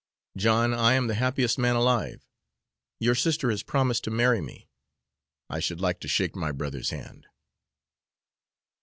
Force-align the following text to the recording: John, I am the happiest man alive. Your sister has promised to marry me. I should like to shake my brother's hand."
John, 0.35 0.73
I 0.73 0.93
am 0.95 1.05
the 1.05 1.13
happiest 1.13 1.59
man 1.59 1.75
alive. 1.75 2.25
Your 2.99 3.13
sister 3.13 3.51
has 3.51 3.61
promised 3.61 4.03
to 4.05 4.09
marry 4.09 4.41
me. 4.41 4.67
I 5.47 5.59
should 5.59 5.79
like 5.79 5.99
to 5.99 6.07
shake 6.07 6.35
my 6.35 6.51
brother's 6.51 6.89
hand." 6.89 7.27